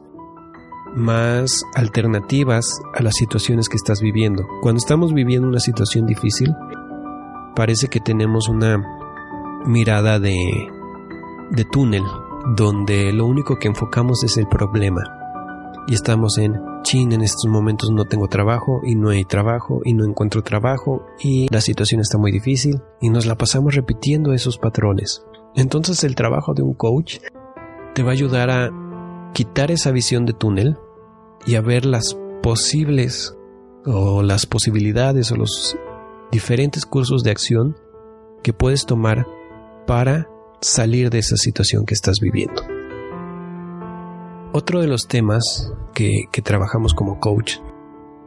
más 0.95 1.61
alternativas 1.75 2.65
a 2.95 3.01
las 3.03 3.15
situaciones 3.15 3.69
que 3.69 3.77
estás 3.77 4.01
viviendo. 4.01 4.43
Cuando 4.61 4.79
estamos 4.79 5.13
viviendo 5.13 5.47
una 5.47 5.59
situación 5.59 6.05
difícil, 6.05 6.53
parece 7.55 7.87
que 7.87 7.99
tenemos 7.99 8.49
una 8.49 8.81
mirada 9.65 10.19
de, 10.19 10.35
de 11.51 11.65
túnel, 11.65 12.03
donde 12.55 13.13
lo 13.13 13.25
único 13.25 13.57
que 13.57 13.67
enfocamos 13.67 14.23
es 14.23 14.37
el 14.37 14.47
problema. 14.47 15.18
Y 15.87 15.95
estamos 15.95 16.37
en, 16.37 16.53
chin, 16.83 17.11
en 17.11 17.21
estos 17.21 17.49
momentos 17.49 17.89
no 17.91 18.05
tengo 18.05 18.27
trabajo 18.27 18.81
y 18.85 18.95
no 18.95 19.09
hay 19.09 19.23
trabajo 19.25 19.81
y 19.83 19.93
no 19.93 20.05
encuentro 20.05 20.43
trabajo 20.43 21.05
y 21.19 21.47
la 21.51 21.61
situación 21.61 22.01
está 22.01 22.17
muy 22.17 22.31
difícil 22.31 22.81
y 23.01 23.09
nos 23.09 23.25
la 23.25 23.35
pasamos 23.35 23.75
repitiendo 23.75 24.33
esos 24.33 24.57
patrones. 24.57 25.23
Entonces 25.55 26.03
el 26.03 26.15
trabajo 26.15 26.53
de 26.53 26.61
un 26.61 26.73
coach 26.73 27.17
te 27.95 28.03
va 28.03 28.09
a 28.09 28.13
ayudar 28.13 28.49
a 28.49 28.69
quitar 29.33 29.71
esa 29.71 29.91
visión 29.91 30.25
de 30.25 30.33
túnel 30.33 30.77
y 31.45 31.55
a 31.55 31.61
ver 31.61 31.85
las 31.85 32.17
posibles 32.43 33.35
o 33.85 34.21
las 34.21 34.45
posibilidades 34.45 35.31
o 35.31 35.35
los 35.35 35.77
diferentes 36.31 36.85
cursos 36.85 37.23
de 37.23 37.31
acción 37.31 37.75
que 38.43 38.53
puedes 38.53 38.85
tomar 38.85 39.25
para 39.87 40.27
salir 40.61 41.09
de 41.09 41.19
esa 41.19 41.35
situación 41.35 41.85
que 41.85 41.93
estás 41.93 42.19
viviendo. 42.19 42.78
Otro 44.51 44.81
de 44.81 44.87
los 44.87 45.07
temas 45.07 45.71
que, 45.93 46.25
trabajamos 46.43 46.95
como 46.95 47.19
coach 47.19 47.57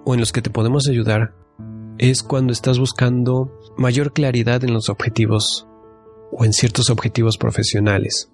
o 0.05 0.15
en 0.15 0.21
los 0.21 0.31
que 0.31 0.41
te 0.41 0.51
podemos 0.51 0.87
ayudar 0.89 1.35
es 1.99 2.23
cuando 2.23 2.53
estás 2.53 2.79
buscando 2.79 3.59
mayor 3.77 4.13
claridad 4.13 4.63
en 4.63 4.73
los 4.73 4.89
objetivos 4.89 5.67
o 6.31 6.45
en 6.45 6.53
ciertos 6.53 6.91
objetivos 6.91 7.39
profesionales. 7.39 8.31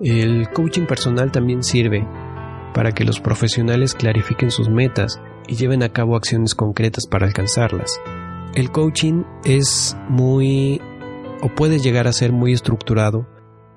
El 0.00 0.48
coaching 0.50 0.86
personal 0.86 1.30
también 1.30 1.62
sirve 1.62 2.08
para 2.72 2.92
que 2.92 3.04
los 3.04 3.20
profesionales 3.20 3.94
clarifiquen 3.94 4.50
sus 4.50 4.70
metas 4.70 5.20
y 5.46 5.56
lleven 5.56 5.82
a 5.82 5.90
cabo 5.90 6.16
acciones 6.16 6.54
concretas 6.54 7.06
para 7.06 7.26
alcanzarlas. 7.26 8.00
El 8.54 8.70
coaching 8.70 9.24
es 9.44 9.94
muy 10.08 10.80
o 11.42 11.48
puede 11.54 11.80
llegar 11.80 12.08
a 12.08 12.12
ser 12.14 12.32
muy 12.32 12.54
estructurado, 12.54 13.26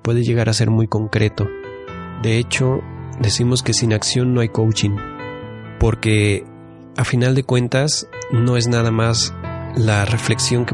puede 0.02 0.22
llegar 0.22 0.48
a 0.48 0.54
ser 0.54 0.70
muy 0.70 0.88
concreto. 0.88 1.46
De 2.22 2.38
hecho, 2.38 2.80
decimos 3.20 3.62
que 3.62 3.74
sin 3.74 3.92
acción 3.92 4.34
no 4.34 4.40
hay 4.40 4.48
coaching, 4.48 4.96
porque 5.78 6.44
a 6.96 7.04
final 7.04 7.34
de 7.34 7.44
cuentas 7.44 8.08
no 8.32 8.56
es 8.56 8.68
nada 8.68 8.90
más 8.90 9.34
la 9.76 10.04
reflexión 10.04 10.66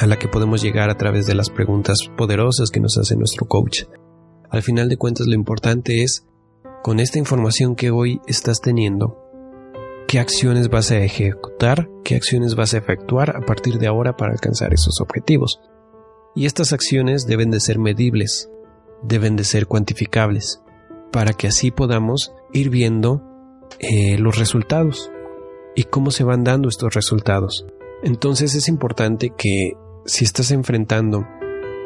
a 0.00 0.06
la 0.06 0.18
que 0.18 0.28
podemos 0.28 0.62
llegar 0.62 0.90
a 0.90 0.96
través 0.96 1.26
de 1.26 1.34
las 1.34 1.50
preguntas 1.50 1.98
poderosas 2.16 2.70
que 2.70 2.80
nos 2.80 2.96
hace 2.96 3.16
nuestro 3.16 3.46
coach. 3.46 3.84
Al 4.50 4.62
final 4.62 4.88
de 4.88 4.96
cuentas 4.96 5.26
lo 5.26 5.34
importante 5.34 6.02
es, 6.02 6.26
con 6.82 7.00
esta 7.00 7.18
información 7.18 7.76
que 7.76 7.90
hoy 7.90 8.20
estás 8.26 8.60
teniendo, 8.60 9.18
qué 10.06 10.18
acciones 10.18 10.70
vas 10.70 10.90
a 10.90 10.98
ejecutar, 10.98 11.90
qué 12.02 12.14
acciones 12.14 12.54
vas 12.54 12.72
a 12.72 12.78
efectuar 12.78 13.36
a 13.36 13.40
partir 13.44 13.78
de 13.78 13.86
ahora 13.86 14.16
para 14.16 14.32
alcanzar 14.32 14.72
esos 14.72 15.00
objetivos. 15.02 15.60
Y 16.34 16.46
estas 16.46 16.72
acciones 16.72 17.26
deben 17.26 17.50
de 17.50 17.60
ser 17.60 17.78
medibles, 17.78 18.48
deben 19.02 19.36
de 19.36 19.44
ser 19.44 19.66
cuantificables, 19.66 20.62
para 21.12 21.32
que 21.32 21.48
así 21.48 21.70
podamos 21.70 22.32
ir 22.52 22.70
viendo 22.70 23.22
eh, 23.80 24.18
los 24.18 24.38
resultados 24.38 25.10
y 25.74 25.84
cómo 25.84 26.10
se 26.10 26.24
van 26.24 26.44
dando 26.44 26.68
estos 26.68 26.94
resultados. 26.94 27.66
Entonces 28.02 28.54
es 28.54 28.68
importante 28.68 29.30
que 29.36 29.72
si 30.04 30.24
estás 30.24 30.50
enfrentando 30.50 31.26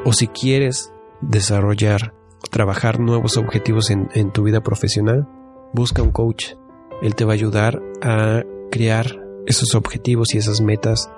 o 0.04 0.12
si 0.12 0.28
quieres 0.28 0.92
desarrollar 1.20 2.14
o 2.44 2.48
trabajar 2.50 3.00
nuevos 3.00 3.36
objetivos 3.36 3.90
en, 3.90 4.32
tu 4.32 4.42
vida 4.42 4.62
profesional, 4.62 5.28
busca 5.72 6.02
un 6.02 6.10
coach. 6.10 6.54
Él 7.02 7.14
te 7.14 7.24
va 7.24 7.32
a 7.32 7.34
ayudar 7.34 7.82
a 8.02 8.42
crear 8.70 9.20
esos 9.46 9.74
objetivos 9.74 10.34
y 10.34 10.38
esas 10.38 10.60
metas 10.60 11.10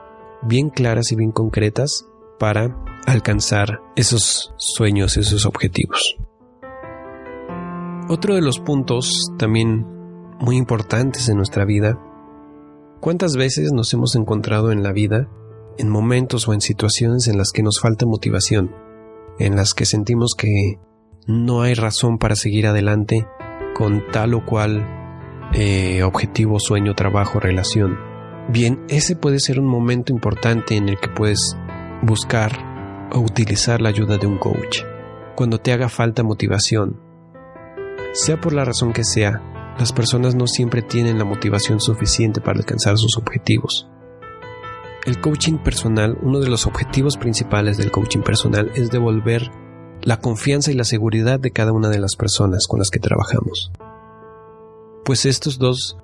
bien 0.42 0.70
claras 0.70 1.12
y 1.12 1.16
bien 1.16 1.32
concretas 1.32 2.06
para 2.38 2.76
alcanzar 3.06 3.80
esos 3.96 4.52
sueños, 4.56 5.16
esos 5.16 5.46
objetivos. 5.46 6.16
Otro 8.06 8.34
de 8.34 8.42
los 8.42 8.58
puntos 8.60 9.30
también 9.38 9.86
muy 10.38 10.58
importantes 10.58 11.30
en 11.30 11.38
nuestra 11.38 11.64
vida, 11.64 11.98
¿cuántas 13.00 13.34
veces 13.34 13.72
nos 13.72 13.94
hemos 13.94 14.14
encontrado 14.14 14.72
en 14.72 14.82
la 14.82 14.92
vida 14.92 15.30
en 15.78 15.88
momentos 15.88 16.46
o 16.46 16.52
en 16.52 16.60
situaciones 16.60 17.28
en 17.28 17.38
las 17.38 17.50
que 17.50 17.62
nos 17.62 17.80
falta 17.80 18.04
motivación, 18.04 18.74
en 19.38 19.56
las 19.56 19.72
que 19.72 19.86
sentimos 19.86 20.34
que 20.36 20.78
no 21.26 21.62
hay 21.62 21.72
razón 21.72 22.18
para 22.18 22.36
seguir 22.36 22.66
adelante 22.66 23.26
con 23.74 24.02
tal 24.12 24.34
o 24.34 24.44
cual 24.44 24.86
eh, 25.54 26.02
objetivo, 26.02 26.60
sueño, 26.60 26.94
trabajo, 26.94 27.40
relación? 27.40 27.96
Bien, 28.50 28.84
ese 28.88 29.16
puede 29.16 29.40
ser 29.40 29.58
un 29.58 29.66
momento 29.66 30.12
importante 30.12 30.76
en 30.76 30.90
el 30.90 31.00
que 31.00 31.08
puedes 31.08 31.56
buscar 32.02 33.08
o 33.14 33.20
utilizar 33.20 33.80
la 33.80 33.88
ayuda 33.88 34.18
de 34.18 34.26
un 34.26 34.36
coach. 34.36 34.82
Cuando 35.36 35.58
te 35.58 35.72
haga 35.72 35.88
falta 35.88 36.22
motivación, 36.22 37.00
sea 38.14 38.40
por 38.40 38.52
la 38.52 38.64
razón 38.64 38.92
que 38.92 39.04
sea, 39.04 39.42
las 39.78 39.92
personas 39.92 40.36
no 40.36 40.46
siempre 40.46 40.82
tienen 40.82 41.18
la 41.18 41.24
motivación 41.24 41.80
suficiente 41.80 42.40
para 42.40 42.60
alcanzar 42.60 42.96
sus 42.96 43.16
objetivos. 43.18 43.88
El 45.04 45.20
coaching 45.20 45.58
personal, 45.58 46.16
uno 46.22 46.38
de 46.38 46.48
los 46.48 46.66
objetivos 46.66 47.16
principales 47.16 47.76
del 47.76 47.90
coaching 47.90 48.20
personal 48.20 48.70
es 48.76 48.90
devolver 48.90 49.50
la 50.00 50.18
confianza 50.18 50.70
y 50.70 50.74
la 50.74 50.84
seguridad 50.84 51.40
de 51.40 51.50
cada 51.50 51.72
una 51.72 51.88
de 51.88 51.98
las 51.98 52.14
personas 52.14 52.66
con 52.68 52.78
las 52.78 52.90
que 52.90 53.00
trabajamos. 53.00 53.72
Pues 55.04 55.26
estos 55.26 55.58
dos 55.58 55.98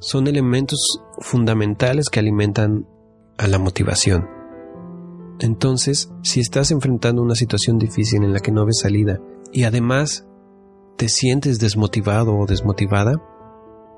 son 0.00 0.26
elementos 0.26 1.00
fundamentales 1.20 2.08
que 2.08 2.18
alimentan 2.18 2.86
a 3.36 3.46
la 3.46 3.58
motivación. 3.58 4.26
Entonces, 5.38 6.10
si 6.22 6.40
estás 6.40 6.70
enfrentando 6.70 7.22
una 7.22 7.34
situación 7.34 7.78
difícil 7.78 8.24
en 8.24 8.32
la 8.32 8.40
que 8.40 8.52
no 8.52 8.64
ves 8.64 8.80
salida 8.80 9.20
y 9.52 9.64
además 9.64 10.26
te 10.96 11.08
sientes 11.08 11.58
desmotivado 11.58 12.36
o 12.36 12.46
desmotivada, 12.46 13.20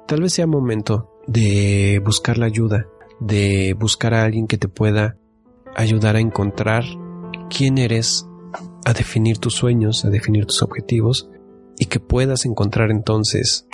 tal 0.07 0.23
vez 0.23 0.35
sea 0.35 0.47
momento 0.47 1.11
de 1.27 2.01
buscar 2.05 2.39
la 2.39 2.47
ayuda, 2.47 2.87
de 3.21 3.75
buscar 3.79 4.15
a 4.15 4.25
alguien 4.25 4.47
que 4.47 4.59
te 4.59 4.69
pueda 4.69 5.17
ayudar 5.75 6.17
a 6.17 6.21
encontrar 6.21 6.85
quién 7.51 7.79
eres, 7.79 8.27
a 8.85 8.93
definir 8.93 9.39
tus 9.39 9.55
sueños, 9.55 10.05
a 10.05 10.11
definir 10.11 10.47
tus 10.47 10.63
objetivos 10.63 11.29
y 11.79 11.87
que 11.87 12.01
puedas 12.01 12.45
encontrar 12.45 12.91
entonces 12.91 13.67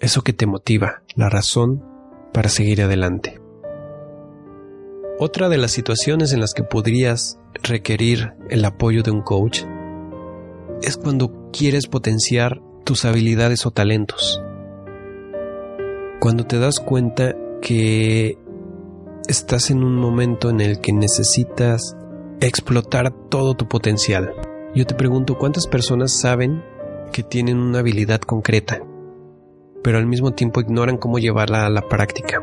eso 0.00 0.22
que 0.22 0.32
te 0.32 0.46
motiva, 0.46 1.02
la 1.14 1.28
razón 1.28 1.84
para 2.32 2.48
seguir 2.48 2.82
adelante. 2.82 3.40
Otra 5.18 5.48
de 5.48 5.58
las 5.58 5.70
situaciones 5.70 6.32
en 6.32 6.40
las 6.40 6.54
que 6.54 6.64
podrías 6.64 7.38
requerir 7.62 8.32
el 8.50 8.64
apoyo 8.64 9.02
de 9.02 9.10
un 9.10 9.22
coach 9.22 9.62
es 10.82 10.96
cuando 10.96 11.41
quieres 11.52 11.86
potenciar 11.86 12.60
tus 12.84 13.04
habilidades 13.04 13.66
o 13.66 13.70
talentos. 13.70 14.42
Cuando 16.20 16.44
te 16.44 16.58
das 16.58 16.80
cuenta 16.80 17.36
que 17.60 18.38
estás 19.28 19.70
en 19.70 19.84
un 19.84 19.96
momento 19.96 20.50
en 20.50 20.60
el 20.60 20.80
que 20.80 20.92
necesitas 20.92 21.96
explotar 22.40 23.12
todo 23.28 23.54
tu 23.54 23.68
potencial. 23.68 24.32
Yo 24.74 24.84
te 24.84 24.94
pregunto, 24.94 25.38
¿cuántas 25.38 25.66
personas 25.66 26.12
saben 26.12 26.62
que 27.12 27.22
tienen 27.22 27.58
una 27.58 27.80
habilidad 27.80 28.20
concreta, 28.20 28.80
pero 29.82 29.98
al 29.98 30.06
mismo 30.06 30.32
tiempo 30.32 30.60
ignoran 30.60 30.96
cómo 30.96 31.18
llevarla 31.18 31.66
a 31.66 31.70
la 31.70 31.82
práctica? 31.88 32.42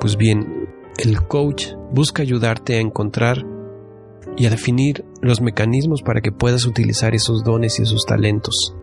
Pues 0.00 0.16
bien, 0.16 0.68
el 0.98 1.26
coach 1.26 1.72
busca 1.92 2.22
ayudarte 2.22 2.76
a 2.76 2.80
encontrar 2.80 3.44
y 4.36 4.46
a 4.46 4.50
definir 4.50 5.04
los 5.20 5.40
mecanismos 5.40 6.02
para 6.02 6.20
que 6.20 6.32
puedas 6.32 6.66
utilizar 6.66 7.14
esos 7.14 7.44
dones 7.44 7.78
y 7.78 7.82
esos 7.82 8.06
talentos. 8.06 8.74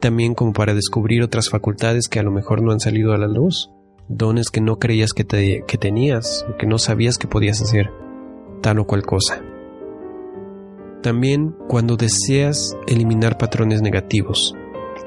También 0.00 0.34
como 0.34 0.52
para 0.52 0.74
descubrir 0.74 1.22
otras 1.22 1.48
facultades 1.48 2.08
que 2.08 2.18
a 2.18 2.22
lo 2.22 2.30
mejor 2.30 2.62
no 2.62 2.72
han 2.72 2.80
salido 2.80 3.12
a 3.12 3.18
la 3.18 3.28
luz, 3.28 3.70
dones 4.08 4.50
que 4.50 4.60
no 4.60 4.78
creías 4.78 5.12
que, 5.12 5.24
que 5.66 5.78
tenías 5.78 6.44
que 6.58 6.66
no 6.66 6.78
sabías 6.78 7.18
que 7.18 7.28
podías 7.28 7.62
hacer 7.62 7.90
tal 8.60 8.78
o 8.78 8.86
cual 8.86 9.02
cosa. 9.02 9.42
También 11.02 11.56
cuando 11.68 11.96
deseas 11.96 12.76
eliminar 12.86 13.38
patrones 13.38 13.82
negativos, 13.82 14.54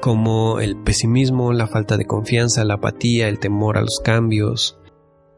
como 0.00 0.60
el 0.60 0.76
pesimismo, 0.76 1.52
la 1.52 1.66
falta 1.66 1.96
de 1.96 2.04
confianza, 2.04 2.64
la 2.64 2.74
apatía, 2.74 3.28
el 3.28 3.38
temor 3.38 3.78
a 3.78 3.80
los 3.80 4.00
cambios, 4.04 4.78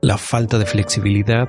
la 0.01 0.19
falta 0.19 0.59
de 0.59 0.67
flexibilidad, 0.67 1.49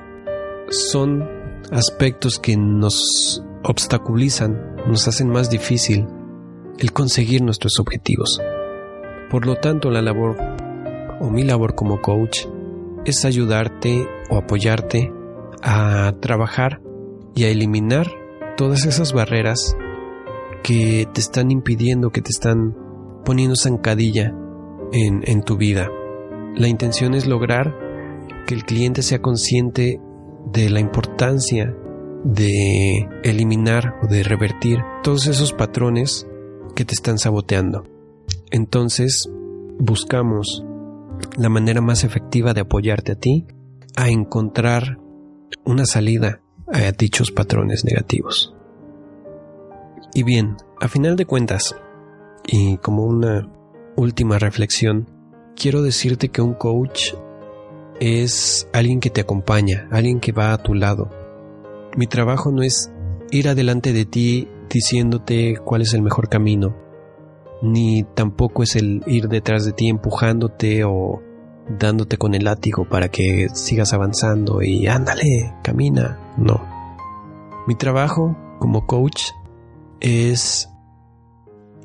son 0.70 1.38
aspectos 1.72 2.39
que 2.39 2.58
nos 2.58 3.44
obstaculizan, 3.63 4.75
nos 4.88 5.08
hacen 5.08 5.30
más 5.30 5.50
difícil 5.50 6.08
el 6.78 6.94
conseguir 6.94 7.42
nuestros 7.42 7.80
objetivos. 7.80 8.42
Por 9.30 9.46
lo 9.46 9.56
tanto, 9.56 9.92
la 9.92 10.01
labor 10.01 10.38
o 11.20 11.30
mi 11.30 11.44
labor 11.44 11.75
como 11.75 12.01
coach 12.01 12.46
es 13.06 13.25
ayudarte 13.25 14.08
o 14.30 14.38
apoyarte 14.38 15.12
a 15.62 16.13
trabajar 16.20 16.82
y 17.36 17.44
a 17.44 17.50
eliminar 17.50 18.08
todas 18.58 18.86
esas 18.86 19.13
barreras 19.13 19.75
que 20.63 21.08
te 21.13 21.22
están 21.22 21.51
impidiendo, 21.51 22.10
que 22.10 22.22
te 22.22 22.32
están 22.32 22.75
poniendo 23.25 23.56
zancadilla 23.56 24.34
en, 24.92 25.22
en 25.25 25.44
tu 25.44 25.58
vida. 25.58 25.89
La 26.56 26.68
intención 26.68 27.13
es 27.13 27.28
lograr 27.28 27.78
que 28.48 28.56
el 28.56 28.66
cliente 28.66 29.01
sea 29.01 29.22
consciente 29.22 30.02
de 30.51 30.69
la 30.69 30.79
importancia 30.79 31.75
de 32.23 33.07
eliminar 33.23 33.95
o 34.03 34.07
de 34.07 34.23
revertir 34.23 34.79
todos 35.03 35.27
esos 35.27 35.53
patrones 35.53 36.27
que 36.75 36.85
te 36.85 36.93
están 36.93 37.17
saboteando. 37.17 37.85
Entonces, 38.51 39.29
buscamos 39.79 40.63
la 41.38 41.49
manera 41.49 41.81
más 41.81 42.03
efectiva 42.03 42.53
de 42.53 42.62
apoyarte 42.62 43.13
a 43.13 43.15
ti 43.15 43.45
a 43.95 44.09
encontrar 44.09 44.99
una 45.65 45.85
salida 45.85 46.41
a 46.71 46.91
dichos 46.91 47.31
patrones 47.31 47.85
negativos. 47.85 48.53
Y 50.13 50.23
bien, 50.23 50.57
a 50.79 50.88
final 50.88 51.15
de 51.15 51.25
cuentas, 51.25 51.75
y 52.45 52.77
como 52.77 53.05
una 53.05 53.49
última 53.95 54.39
reflexión, 54.39 55.09
quiero 55.55 55.81
decirte 55.81 56.29
que 56.29 56.41
un 56.41 56.53
coach 56.53 57.13
es 57.99 58.67
alguien 58.73 58.99
que 58.99 59.09
te 59.09 59.21
acompaña, 59.21 59.88
alguien 59.91 60.19
que 60.19 60.31
va 60.31 60.53
a 60.53 60.57
tu 60.63 60.73
lado. 60.73 61.09
Mi 61.97 62.07
trabajo 62.07 62.51
no 62.51 62.62
es 62.62 62.91
ir 63.31 63.49
adelante 63.49 63.93
de 63.93 64.05
ti 64.05 64.47
diciéndote 64.69 65.57
cuál 65.57 65.81
es 65.81 65.93
el 65.93 66.01
mejor 66.01 66.29
camino, 66.29 66.75
ni 67.62 68.03
tampoco 68.03 68.63
es 68.63 68.75
el 68.75 69.03
ir 69.07 69.27
detrás 69.27 69.65
de 69.65 69.73
ti 69.73 69.89
empujándote 69.89 70.83
o 70.85 71.21
dándote 71.77 72.17
con 72.17 72.33
el 72.33 72.45
látigo 72.45 72.85
para 72.85 73.09
que 73.09 73.47
sigas 73.53 73.93
avanzando 73.93 74.62
y 74.62 74.88
ándale, 74.88 75.53
camina. 75.63 76.17
No. 76.38 76.65
Mi 77.67 77.75
trabajo 77.75 78.35
como 78.59 78.88
coach 78.88 79.23
es 79.99 80.69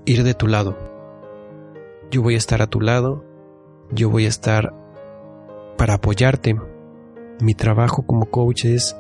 ir 0.05 0.23
de 0.23 0.35
tu 0.35 0.47
lado. 0.47 0.77
Yo 2.11 2.23
voy 2.23 2.35
a 2.35 2.39
estar 2.39 2.63
a 2.63 2.69
tu 2.69 2.81
lado, 2.81 3.25
yo 3.91 4.09
voy 4.09 4.27
a 4.27 4.29
estar 4.29 4.84
para 5.77 5.95
apoyarte. 5.95 6.57
Mi 7.41 7.55
trabajo 7.55 8.07
como 8.07 8.27
coach 8.27 8.65
es 8.65 8.97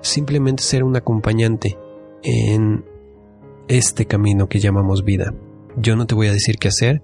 simplemente 0.00 0.62
ser 0.62 0.84
un 0.84 0.96
acompañante 0.96 1.78
en 2.22 2.84
este 3.68 4.06
camino 4.06 4.48
que 4.48 4.58
llamamos 4.58 5.04
vida. 5.04 5.34
Yo 5.76 5.96
no 5.96 6.06
te 6.06 6.14
voy 6.14 6.26
a 6.28 6.32
decir 6.32 6.56
qué 6.58 6.68
hacer, 6.68 7.02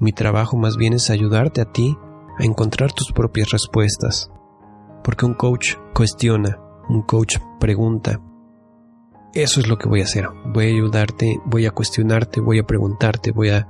mi 0.00 0.12
trabajo 0.12 0.56
más 0.56 0.76
bien 0.76 0.92
es 0.92 1.10
ayudarte 1.10 1.60
a 1.60 1.72
ti 1.72 1.96
a 2.38 2.44
encontrar 2.44 2.92
tus 2.92 3.12
propias 3.12 3.50
respuestas. 3.50 4.30
Porque 5.02 5.26
un 5.26 5.34
coach 5.34 5.74
cuestiona, 5.94 6.58
un 6.88 7.02
coach 7.02 7.38
pregunta. 7.58 8.20
Eso 9.34 9.60
es 9.60 9.68
lo 9.68 9.76
que 9.76 9.88
voy 9.88 10.00
a 10.00 10.04
hacer. 10.04 10.28
Voy 10.46 10.66
a 10.66 10.68
ayudarte, 10.68 11.40
voy 11.44 11.66
a 11.66 11.72
cuestionarte, 11.72 12.40
voy 12.40 12.60
a 12.60 12.66
preguntarte, 12.66 13.32
voy 13.32 13.50
a 13.50 13.66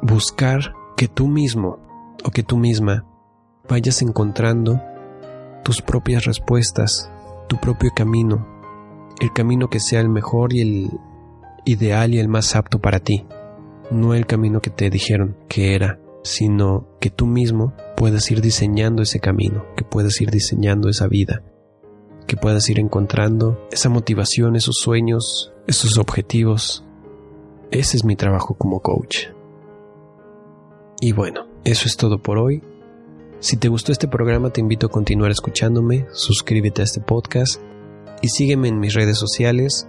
buscar 0.00 0.72
que 0.96 1.08
tú 1.08 1.26
mismo 1.26 1.78
o 2.24 2.30
que 2.30 2.42
tú 2.42 2.56
misma 2.56 3.04
vayas 3.68 4.02
encontrando 4.02 4.80
tus 5.64 5.82
propias 5.82 6.24
respuestas, 6.24 7.10
tu 7.48 7.58
propio 7.58 7.90
camino, 7.94 8.46
el 9.20 9.32
camino 9.32 9.68
que 9.68 9.80
sea 9.80 10.00
el 10.00 10.08
mejor 10.08 10.52
y 10.52 10.60
el 10.60 10.90
ideal 11.64 12.14
y 12.14 12.18
el 12.18 12.28
más 12.28 12.56
apto 12.56 12.80
para 12.80 13.00
ti, 13.00 13.26
no 13.90 14.14
el 14.14 14.26
camino 14.26 14.60
que 14.60 14.70
te 14.70 14.90
dijeron 14.90 15.36
que 15.48 15.74
era 15.74 15.98
sino 16.22 16.86
que 17.00 17.10
tú 17.10 17.26
mismo 17.26 17.72
puedas 17.96 18.30
ir 18.30 18.40
diseñando 18.40 19.02
ese 19.02 19.20
camino, 19.20 19.64
que 19.76 19.84
puedas 19.84 20.20
ir 20.20 20.30
diseñando 20.30 20.88
esa 20.88 21.08
vida, 21.08 21.42
que 22.26 22.36
puedas 22.36 22.68
ir 22.68 22.78
encontrando 22.78 23.66
esa 23.72 23.88
motivación, 23.88 24.56
esos 24.56 24.76
sueños, 24.76 25.52
esos 25.66 25.98
objetivos. 25.98 26.84
Ese 27.70 27.96
es 27.96 28.04
mi 28.04 28.16
trabajo 28.16 28.54
como 28.54 28.80
coach. 28.80 29.28
Y 31.00 31.12
bueno, 31.12 31.46
eso 31.64 31.86
es 31.86 31.96
todo 31.96 32.18
por 32.18 32.38
hoy. 32.38 32.62
Si 33.40 33.56
te 33.56 33.68
gustó 33.68 33.92
este 33.92 34.08
programa 34.08 34.50
te 34.50 34.60
invito 34.60 34.86
a 34.86 34.90
continuar 34.90 35.30
escuchándome, 35.30 36.06
suscríbete 36.12 36.82
a 36.82 36.84
este 36.84 37.00
podcast 37.00 37.62
y 38.20 38.28
sígueme 38.28 38.66
en 38.68 38.80
mis 38.80 38.94
redes 38.94 39.18
sociales 39.18 39.88